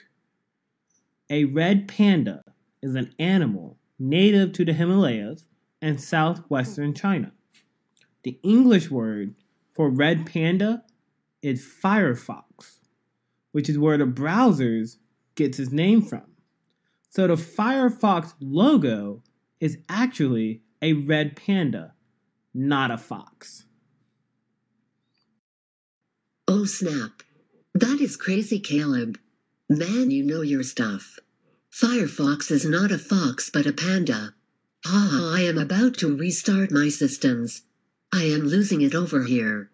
[1.31, 2.43] a red panda
[2.83, 5.45] is an animal native to the Himalayas
[5.81, 7.33] and southwestern China.
[8.25, 9.37] The English word
[9.73, 10.83] for red panda
[11.43, 12.79] is Firefox,
[13.53, 14.97] which is where the browsers
[15.35, 16.25] gets its name from.
[17.09, 19.23] So the Firefox logo
[19.61, 21.95] is actually a red panda,
[22.53, 23.65] not a fox.
[26.49, 27.24] Oh snap.
[27.75, 29.19] That is crazy, Caleb.
[29.69, 31.19] Man, you know your stuff.
[31.73, 34.35] Firefox is not a fox but a panda.
[34.85, 37.63] Haha, I am about to restart my systems.
[38.13, 39.71] I am losing it over here.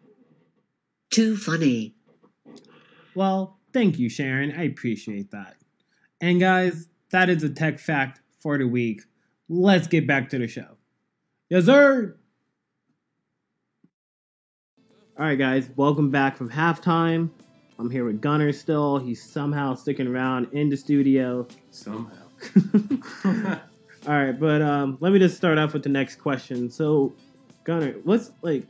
[1.11, 1.95] Too funny.
[3.15, 4.53] Well, thank you, Sharon.
[4.57, 5.57] I appreciate that.
[6.23, 9.03] And guys, that is the tech fact for the week.
[9.51, 10.79] Let's get back to the show.
[11.51, 12.17] Yes, sir.
[15.19, 17.29] All right, guys, welcome back from halftime.
[17.81, 18.99] I'm here with Gunnar still.
[18.99, 21.49] He's somehow sticking around in the studio.
[21.71, 22.13] Somehow.
[23.25, 23.33] All
[24.07, 26.71] right, but um, let me just start off with the next question.
[26.71, 27.15] So,
[27.65, 28.67] Gunnar, what's like,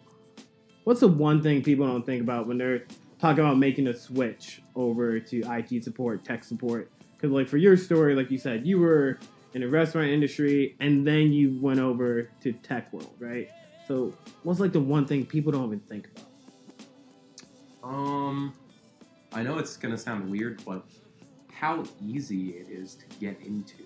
[0.85, 2.85] what's the one thing people don't think about when they're
[3.21, 6.89] talking about making a switch over to IT support, tech support?
[7.17, 9.19] Because like for your story, like you said, you were
[9.55, 13.51] in the restaurant industry and then you went over to tech world, right?
[13.89, 16.27] So, what's like the one thing people don't even think about?
[17.83, 18.55] Um
[19.33, 20.85] I know it's gonna sound weird, but
[21.53, 23.85] how easy it is to get into.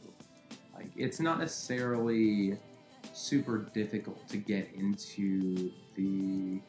[0.75, 2.59] Like it's not necessarily
[3.13, 6.61] super difficult to get into the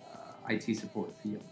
[0.00, 1.44] uh, IT support field.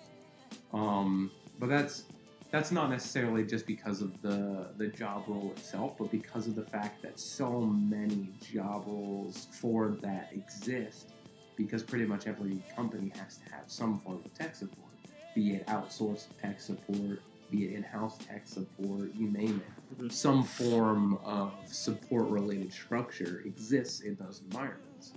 [0.72, 2.04] Um, but that's
[2.50, 6.64] that's not necessarily just because of the the job role itself, but because of the
[6.64, 11.12] fact that so many job roles for that exist.
[11.56, 14.89] Because pretty much every company has to have some form of tech support,
[15.34, 19.98] be it outsourced tech support, be it in-house tech support, you name it.
[19.98, 20.12] Mhm.
[20.12, 25.12] Some form of support-related structure exists in those environments.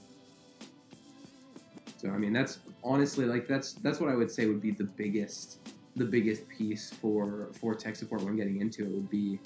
[1.98, 4.84] So I mean, that's honestly like that's that's what I would say would be the
[4.84, 5.60] biggest
[5.96, 9.40] the biggest piece for for tech support when getting into it would be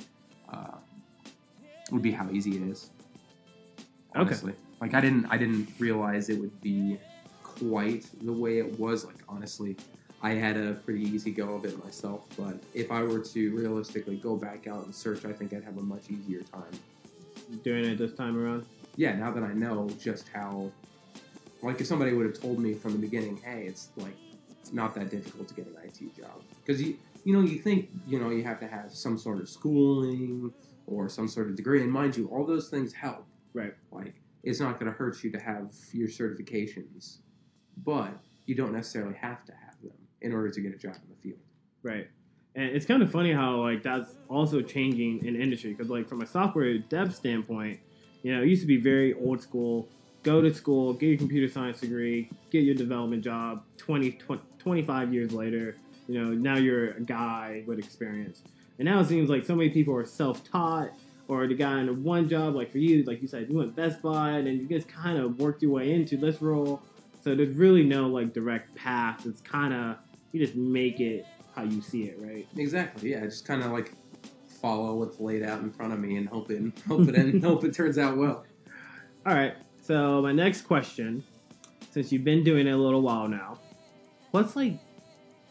[0.51, 0.77] uh,
[1.91, 2.89] would be how easy it is.
[4.15, 4.21] Okay.
[4.21, 6.97] Honestly, like I didn't I didn't realize it would be
[7.43, 9.05] quite the way it was.
[9.05, 9.77] Like honestly,
[10.21, 12.21] I had a pretty easy go of it myself.
[12.37, 15.77] But if I were to realistically go back out and search, I think I'd have
[15.77, 16.71] a much easier time.
[17.63, 18.65] Doing it this time around.
[18.95, 20.71] Yeah, now that I know just how,
[21.61, 24.15] like, if somebody would have told me from the beginning, hey, it's like
[24.59, 27.89] it's not that difficult to get an IT job because you you know you think
[28.05, 30.51] you know you have to have some sort of schooling
[30.87, 33.25] or some sort of degree, and mind you, all those things help.
[33.53, 33.73] Right.
[33.91, 37.17] Like it's not going to hurt you to have your certifications,
[37.85, 38.11] but
[38.45, 39.66] you don't necessarily have to have
[40.21, 41.39] in order to get a job in the field.
[41.83, 42.07] Right.
[42.55, 46.21] And it's kind of funny how like that's also changing in industry because like from
[46.21, 47.79] a software dev standpoint,
[48.23, 49.87] you know, it used to be very old school.
[50.23, 53.63] Go to school, get your computer science degree, get your development job.
[53.77, 55.77] 20, 20 25 years later,
[56.09, 58.41] you know, now you're a guy with experience.
[58.79, 60.89] And now it seems like so many people are self-taught
[61.29, 64.01] or the guy in one job, like for you, like you said, you went Best
[64.01, 66.81] Buy and you just kind of worked your way into this role.
[67.27, 69.25] So there's really no like direct path.
[69.25, 69.97] It's kind of
[70.31, 72.47] you just make it how you see it, right?
[72.55, 73.11] Exactly.
[73.11, 73.91] Yeah, just kind of like
[74.61, 77.65] follow what's laid out in front of me and hope it hope it and hope
[77.65, 78.45] it turns out well.
[79.25, 79.55] All right.
[79.81, 81.21] So my next question,
[81.91, 83.59] since you've been doing it a little while now,
[84.31, 84.79] what's like,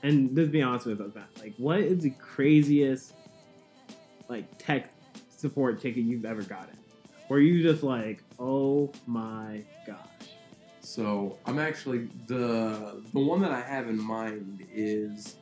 [0.02, 3.12] and just be honest with us, like, what is the craziest
[4.30, 4.88] like tech
[5.28, 6.78] support ticket you've ever gotten?
[7.28, 10.15] Where you just like, oh my gosh.
[10.87, 15.35] So I'm actually the the one that I have in mind is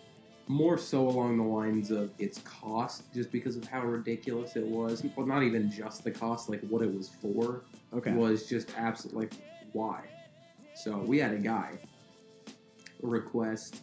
[0.49, 5.05] more so along the lines of its cost, just because of how ridiculous it was.
[5.15, 8.13] Well, not even just the cost, like what it was for, Okay.
[8.13, 9.35] was just absolutely like
[9.73, 10.05] why.
[10.73, 11.79] So we had a guy
[13.03, 13.83] request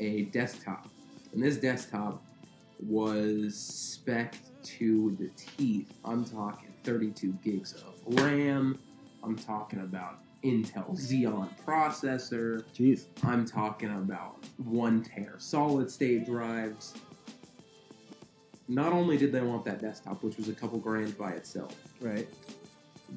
[0.00, 0.88] a desktop,
[1.32, 2.24] and this desktop
[2.80, 5.92] was spec to the teeth.
[6.04, 8.80] I'm talking 32 gigs of RAM.
[9.22, 12.62] I'm talking about Intel Xeon processor.
[12.74, 13.06] Jeez.
[13.24, 16.94] I'm talking about one tear solid state drives.
[18.68, 22.28] Not only did they want that desktop, which was a couple grand by itself, Right.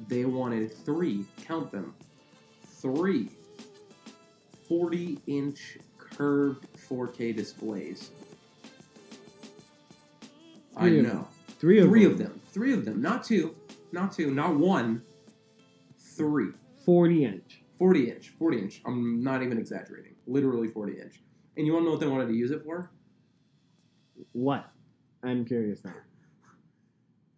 [0.08, 1.94] they wanted three, count them,
[2.80, 3.28] three
[4.66, 8.10] 40 inch curved 4K displays.
[10.76, 11.28] I Three of know.
[11.58, 12.12] Three of Three them.
[12.12, 12.40] of them.
[12.48, 13.02] Three of them.
[13.02, 13.54] Not two.
[13.92, 14.30] Not two.
[14.32, 15.02] Not one.
[15.98, 16.52] Three.
[16.84, 17.62] Forty inch.
[17.78, 18.28] 40 inch.
[18.38, 18.82] 40 inch.
[18.86, 20.14] I'm not even exaggerating.
[20.26, 21.20] Literally 40 inch.
[21.56, 22.90] And you want to know what they wanted to use it for?
[24.32, 24.70] What?
[25.24, 25.94] I'm curious now.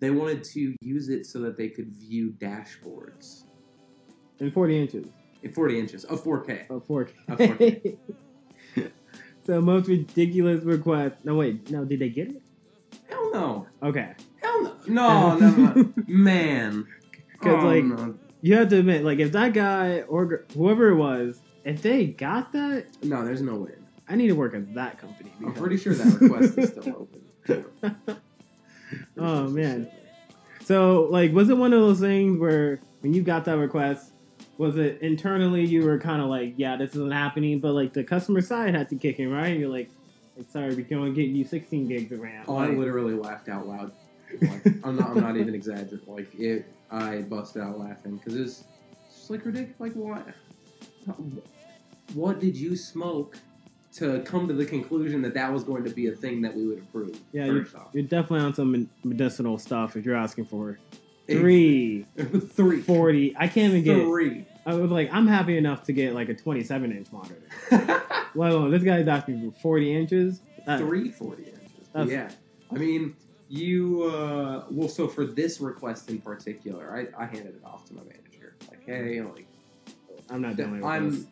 [0.00, 3.44] They wanted to use it so that they could view dashboards
[4.38, 5.06] In forty inches
[5.42, 6.68] in 40 inches of 4K.
[6.70, 7.10] of 4K.
[7.28, 7.96] Of 4K.
[9.46, 11.16] so most ridiculous request.
[11.24, 11.70] No wait.
[11.70, 12.42] No, did they get it?
[13.08, 13.66] Hell no.
[13.82, 14.12] Okay.
[14.42, 14.76] Hell no.
[14.86, 15.92] No, no, no.
[16.06, 16.86] Man.
[17.40, 18.14] 'Cause, Oh, like, no.
[18.44, 22.52] You have to admit, like, if that guy or whoever it was, if they got
[22.52, 23.72] that, no, there's no way.
[24.06, 25.32] I need to work at that company.
[25.38, 27.08] I'm because- pretty sure that request is still
[27.48, 28.16] open.
[29.16, 29.88] Oh, man.
[30.64, 34.12] So, like, was it one of those things where when you got that request,
[34.58, 38.04] was it internally you were kind of like, yeah, this isn't happening, but like the
[38.04, 39.58] customer side had to kick in, right?
[39.58, 39.88] You're like,
[40.36, 42.44] like sorry, we can only get you 16 gigs of RAM.
[42.46, 43.90] Oh, I Like, literally laughed out loud.
[44.42, 45.10] Like, I'm not.
[45.10, 46.00] I'm not even exaggerating.
[46.08, 48.64] Like it, I busted out laughing because it's
[49.14, 49.80] just like ridiculous.
[49.80, 50.26] Like what?
[52.14, 53.38] What did you smoke
[53.94, 56.66] to come to the conclusion that that was going to be a thing that we
[56.66, 57.18] would approve?
[57.32, 60.78] yeah, you're, off, you're definitely on some medicinal stuff if you're asking for
[61.26, 62.06] three,
[62.52, 63.34] three, 40.
[63.38, 64.04] I can't even get.
[64.06, 64.46] three.
[64.66, 67.42] I was like, I'm happy enough to get like a 27 inch monitor.
[68.34, 70.40] Alone this guy's asking for 40 inches.
[70.66, 71.60] That- three 40 inches.
[71.92, 72.30] That's- yeah,
[72.72, 73.16] I mean,
[73.48, 74.04] you.
[74.04, 78.02] Uh, well, so for this request in particular, I, I handed it off to my
[78.02, 78.56] manager.
[78.68, 79.46] Like, hey, like.
[80.30, 80.90] I'm not dealing with this.
[80.90, 81.26] I'm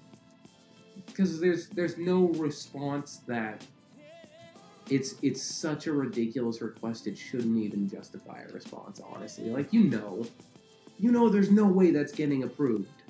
[1.07, 3.64] because there's there's no response that
[4.90, 9.85] it's it's such a ridiculous request it shouldn't even justify a response honestly like you
[9.85, 10.25] know
[10.98, 13.01] you know there's no way that's getting approved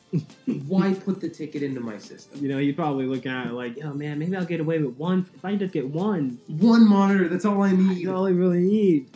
[0.66, 3.78] why put the ticket into my system You know, you're probably looking at it like,
[3.82, 5.26] oh man, maybe I'll get away with one.
[5.34, 8.60] If I just get one, one monitor that's all i need that's all I really
[8.60, 9.10] need.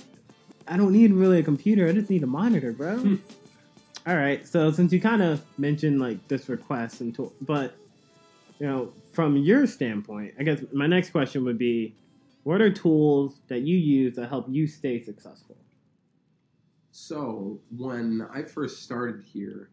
[0.67, 1.87] I don't need really a computer.
[1.87, 2.99] I just need a monitor, bro.
[2.99, 3.17] Hmm.
[4.07, 4.47] all right.
[4.47, 7.77] So since you kind of mentioned like this request and to- but
[8.59, 11.95] you know, from your standpoint, I guess my next question would be,
[12.43, 15.57] what are tools that you use to help you stay successful?
[16.91, 19.69] So when I first started here,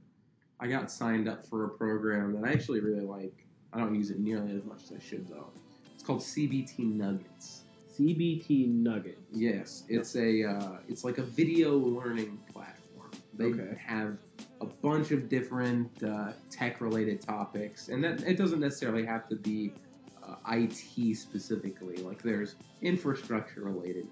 [0.60, 3.46] I got signed up for a program that I actually really like.
[3.74, 5.50] I don't use it nearly as much as I should though.
[5.94, 7.64] It's called CBT Nuggets.
[7.98, 9.20] CBT Nugget.
[9.32, 13.12] Yes, it's a uh, it's like a video learning platform.
[13.36, 13.76] They Okay.
[13.86, 14.18] have
[14.62, 19.36] a bunch of different uh, tech related topics, and that it doesn't necessarily have to
[19.36, 19.74] be
[20.26, 21.98] uh, IT specifically.
[21.98, 24.08] Like there's infrastructure related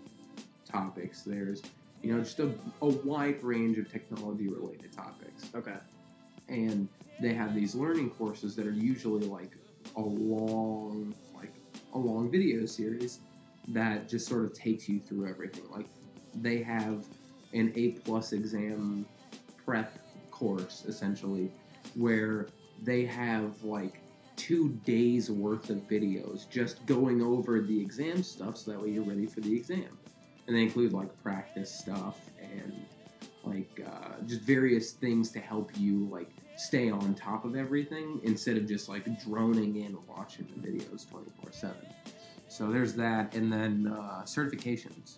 [0.66, 1.22] topics.
[1.24, 1.62] There's
[2.04, 5.76] you know just a, a wide range of technology related topics, Okay.
[6.52, 6.88] And
[7.22, 9.52] they have these learning courses that are usually like
[9.96, 11.54] a long like
[11.94, 13.20] a long video series
[13.70, 15.64] that just sort of takes you through everything.
[15.72, 15.88] Like
[16.36, 17.06] they have
[17.54, 19.06] an A plus exam
[19.66, 19.98] prep
[20.32, 21.52] course essentially
[21.96, 22.48] where
[22.84, 24.02] they have like
[24.36, 29.04] two days worth of videos just going over the exam stuff so that way you're
[29.04, 29.98] ready for the exam.
[30.48, 32.74] And they include like practice stuff and
[33.44, 36.30] like uh, just various things to help you like
[36.62, 41.52] stay on top of everything instead of just like droning in watching the videos 24
[41.52, 41.76] 7
[42.48, 45.18] so there's that and then uh, certifications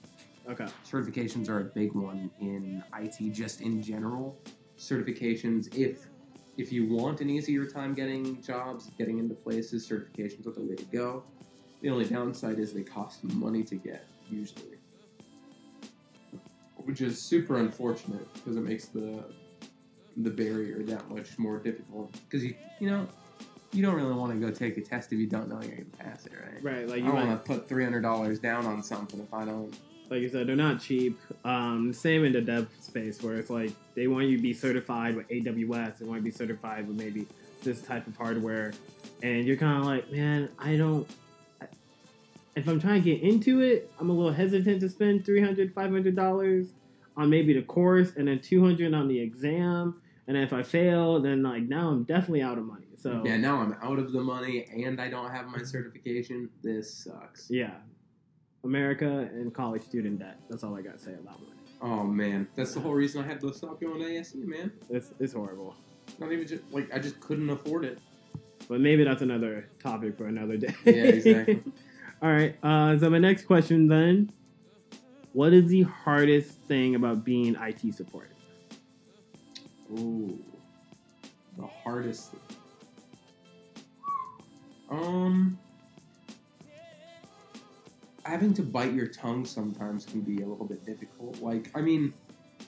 [0.49, 0.67] Okay.
[0.89, 4.37] certifications are a big one in IT just in general.
[4.77, 6.07] Certifications, if
[6.57, 10.75] if you want an easier time getting jobs, getting into places, certifications are the way
[10.75, 11.23] to go.
[11.81, 14.77] The only downside is they cost money to get usually,
[16.75, 19.23] which is super unfortunate because it makes the
[20.17, 22.11] the barrier that much more difficult.
[22.29, 23.07] Because you you know
[23.71, 25.85] you don't really want to go take a test if you don't know you're gonna
[25.97, 26.63] pass it, right?
[26.63, 26.87] Right.
[26.87, 29.75] Like you might, want to put three hundred dollars down on something if I don't
[30.09, 31.19] like you said, they're not cheap.
[31.43, 35.15] Um, same in the dev space where it's like they want you to be certified
[35.15, 35.97] with AWS.
[35.97, 37.25] They want you to be certified with maybe
[37.63, 38.73] this type of hardware,
[39.23, 41.07] and you're kind of like, man, I don't.
[41.61, 41.67] I-
[42.55, 46.15] If I'm trying to get into it, I'm a little hesitant to spend 300 500
[46.15, 46.67] dollars
[47.17, 49.99] on maybe the course, and then 200 on the exam.
[50.27, 52.85] And if I fail, then like now I'm definitely out of money.
[52.95, 56.49] So Yeah, now I'm out of the money and I don't have my certification.
[56.63, 57.47] This sucks.
[57.49, 57.71] yeah,
[58.63, 60.39] America and college student debt.
[60.49, 61.51] That's all I got to say about money.
[61.81, 64.71] Oh man, that's the whole reason I had to stop going to ASE, man.
[64.89, 65.75] It's it's horrible.
[66.19, 67.99] Not even just like I just couldn't afford it.
[68.69, 70.73] But maybe that's another topic for another day.
[70.85, 71.61] Yeah, exactly.
[72.21, 72.55] All right.
[72.63, 74.31] Uh, so my next question then:
[75.33, 78.31] What is the hardest thing about being IT support?
[79.99, 80.39] Ooh,
[81.57, 82.31] the hardest.
[82.31, 82.39] Thing.
[84.89, 85.59] Um,
[88.25, 91.41] having to bite your tongue sometimes can be a little bit difficult.
[91.41, 92.13] Like, I mean,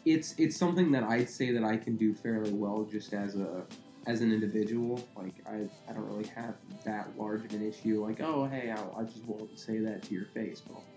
[0.06, 3.64] it's it's something that I'd say that I can do fairly well just as a
[4.08, 5.02] as an individual.
[5.16, 8.04] Like, I I don't really have that large of an issue.
[8.06, 10.62] Like, oh hey, I'll, I just won't say that to your face.
[10.68, 10.95] Well, talk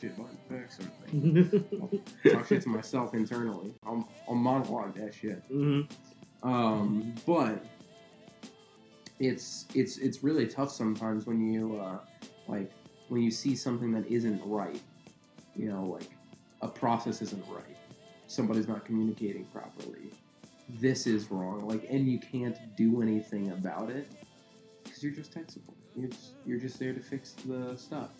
[0.00, 2.00] shit behind your back, something.
[2.32, 3.72] talk shit to myself internally.
[3.84, 5.42] I'll, I'll monologue that shit.
[5.48, 5.82] hmm
[6.42, 7.64] Um, but
[9.18, 11.98] it's it's it's really tough sometimes when you uh,
[12.48, 12.70] like
[13.08, 14.80] when you see something that isn't right.
[15.56, 16.08] You know, like
[16.62, 17.76] a process isn't right.
[18.28, 20.12] Somebody's not communicating properly.
[20.78, 21.66] This is wrong.
[21.66, 24.06] Like, and you can't do anything about it
[24.84, 25.76] because you're just tech support.
[25.96, 28.10] You're just, you're just there to fix the stuff.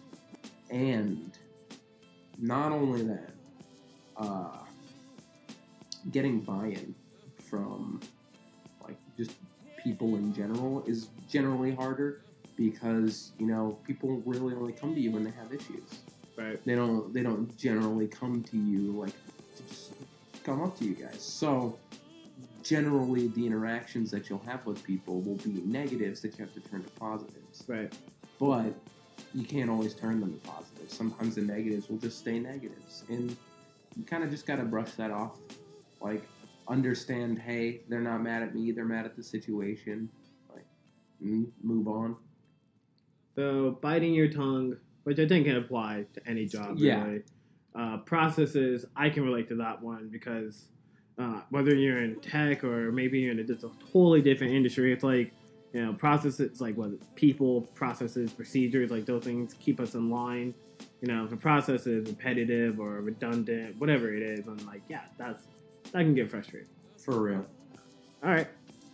[0.70, 1.38] And
[2.40, 3.30] not only that,
[4.16, 4.58] uh,
[6.10, 6.94] getting buy-in
[7.50, 8.00] from
[8.82, 9.32] like just
[9.82, 12.22] people in general is generally harder
[12.56, 16.00] because you know people really only come to you when they have issues.
[16.36, 16.62] Right.
[16.64, 19.12] They don't they don't generally come to you like
[19.56, 19.92] to just
[20.44, 21.20] come up to you guys.
[21.20, 21.78] So
[22.62, 26.60] generally the interactions that you'll have with people will be negatives that you have to
[26.60, 27.64] turn to positives.
[27.66, 27.92] Right.
[28.38, 28.74] But
[29.34, 30.96] you can't always turn them to positives.
[30.96, 33.04] Sometimes the negatives will just stay negatives.
[33.08, 33.36] And
[33.96, 35.38] you kind of just got to brush that off.
[36.00, 36.22] Like,
[36.68, 40.08] understand, hey, they're not mad at me, they're mad at the situation.
[40.52, 40.64] Like,
[41.20, 42.16] move on.
[43.36, 46.76] So biting your tongue, which I think can apply to any job.
[46.78, 47.04] Yeah.
[47.04, 47.22] Really.
[47.74, 50.68] Uh, processes, I can relate to that one because
[51.18, 54.92] uh, whether you're in tech or maybe you're in a, just a totally different industry,
[54.92, 55.32] it's like
[55.72, 60.54] you know processes like what people, processes, procedures, like those things keep us in line.
[61.02, 65.02] You know, if a process is repetitive or redundant, whatever it is, I'm like, yeah,
[65.18, 65.38] that's
[65.92, 66.68] that can get frustrating.
[67.04, 67.46] For real.
[68.22, 68.48] All right.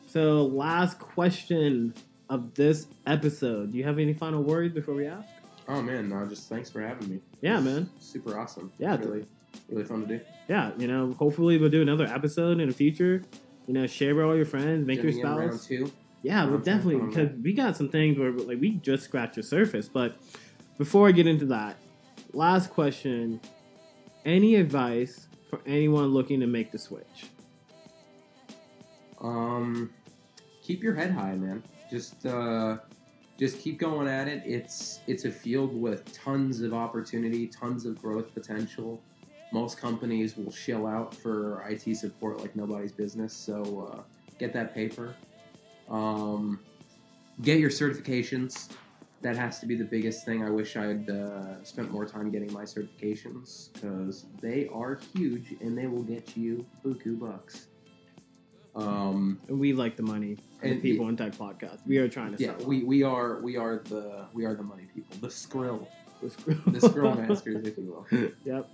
[0.06, 1.92] So last question
[2.30, 3.72] of this episode.
[3.72, 5.28] Do you have any final words before we ask?
[5.68, 7.20] Oh, man, no, just thanks for having me.
[7.40, 7.90] Yeah, man.
[7.98, 8.72] Super awesome.
[8.78, 9.26] Yeah, Really,
[9.68, 10.20] really fun to do.
[10.48, 13.22] Yeah, you know, hopefully we'll do another episode in the future.
[13.66, 15.66] You know, share with all your friends, make your in round spouse.
[15.66, 15.90] two.
[16.26, 19.88] Yeah, we'll definitely because we got some things where like we just scratched the surface.
[19.88, 20.16] But
[20.76, 21.76] before I get into that,
[22.32, 23.40] last question:
[24.24, 27.26] Any advice for anyone looking to make the switch?
[29.20, 29.92] Um,
[30.64, 31.62] keep your head high, man.
[31.88, 32.78] Just uh,
[33.38, 34.42] just keep going at it.
[34.44, 39.00] It's it's a field with tons of opportunity, tons of growth potential.
[39.52, 43.32] Most companies will shell out for IT support like nobody's business.
[43.32, 44.00] So uh,
[44.40, 45.14] get that paper.
[45.88, 46.58] Um,
[47.42, 48.68] get your certifications.
[49.22, 50.44] that has to be the biggest thing.
[50.44, 55.54] I wish I had uh, spent more time getting my certifications because they are huge
[55.60, 57.66] and they will get you buku bucks.
[58.74, 60.36] Um, we like the money.
[60.62, 61.78] And And- people in tech podcast.
[61.86, 62.66] We are trying to yeah, sell.
[62.68, 65.86] we, we are we are the we are the money people, the skrill,
[66.22, 66.54] the screw.
[66.66, 68.32] the skrill masters, if you will.
[68.44, 68.68] Yep.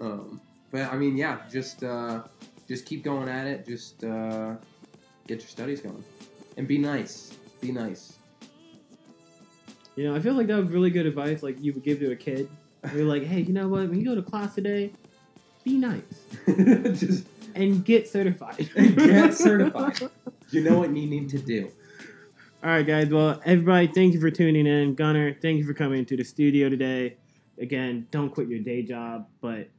[0.00, 0.40] Um,
[0.70, 2.22] but I mean, yeah, just uh,
[2.68, 3.66] just keep going at it.
[3.66, 4.54] Just uh,
[5.26, 6.02] get your studies going,
[6.56, 7.36] and be nice.
[7.60, 8.18] Be nice.
[9.96, 11.42] You know, I feel like that was really good advice.
[11.42, 12.48] Like you would give to a kid.
[12.94, 13.88] You're like, hey, you know what?
[13.88, 14.92] When you go to class today,
[15.64, 16.02] be nice
[16.98, 18.68] just and get certified.
[18.74, 20.10] get certified.
[20.50, 21.70] You know what you need to do.
[22.62, 23.08] All right, guys.
[23.08, 24.94] Well, everybody, thank you for tuning in.
[24.94, 27.16] Gunnar, thank you for coming to the studio today.
[27.58, 29.70] Again, don't quit your day job, but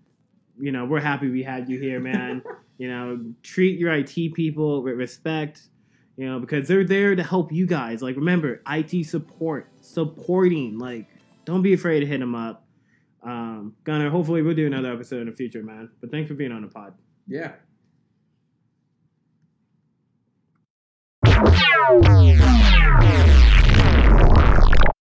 [0.60, 2.42] you know we're happy we had you here, man.
[2.80, 5.70] you know, treat your IT people with respect.
[6.16, 8.02] You know, because they're there to help you guys.
[8.02, 10.78] Like, remember, IT support, supporting.
[10.78, 11.08] Like,
[11.46, 12.66] don't be afraid to hit them up.
[13.24, 15.90] Um, Gunnar, hopefully we'll do another episode in the future, man.
[16.02, 16.94] But thanks for being on the pod.
[17.28, 17.54] Yeah.
[23.02, 23.50] Yeah.